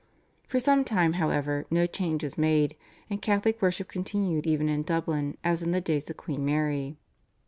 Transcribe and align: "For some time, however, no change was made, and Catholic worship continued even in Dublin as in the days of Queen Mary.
"For 0.49 0.59
some 0.59 0.83
time, 0.83 1.13
however, 1.13 1.67
no 1.69 1.85
change 1.85 2.23
was 2.23 2.35
made, 2.35 2.75
and 3.07 3.21
Catholic 3.21 3.61
worship 3.61 3.87
continued 3.87 4.47
even 4.47 4.67
in 4.67 4.81
Dublin 4.81 5.37
as 5.43 5.61
in 5.61 5.69
the 5.73 5.79
days 5.79 6.09
of 6.09 6.17
Queen 6.17 6.43
Mary. 6.43 6.97